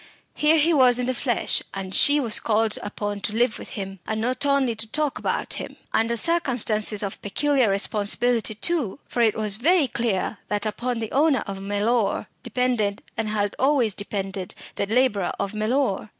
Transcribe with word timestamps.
Here 0.33 0.57
he 0.57 0.73
was 0.73 0.97
in 0.97 1.05
the 1.05 1.13
flesh; 1.13 1.61
and 1.75 1.93
she 1.93 2.19
was 2.19 2.39
called 2.39 2.79
upon 2.81 3.21
to 3.21 3.35
live 3.35 3.59
with 3.59 3.69
him, 3.77 3.99
and 4.07 4.19
not 4.19 4.47
only 4.47 4.73
to 4.75 4.87
talk 4.87 5.19
about 5.19 5.53
him. 5.61 5.75
Under 5.93 6.17
circumstances 6.17 7.03
of 7.03 7.21
peculiar 7.21 7.69
responsibility 7.69 8.55
too. 8.55 8.97
For 9.07 9.21
it 9.21 9.35
was 9.37 9.57
very 9.57 9.87
clear 9.87 10.39
that 10.47 10.65
upon 10.65 11.01
the 11.01 11.11
owner 11.11 11.43
of 11.45 11.61
Mellor 11.61 12.25
depended, 12.41 13.03
and 13.15 13.29
had 13.29 13.55
always 13.59 13.93
depended, 13.93 14.55
the 14.73 14.87
labourer 14.87 15.33
of 15.39 15.53
Mellor. 15.53 16.09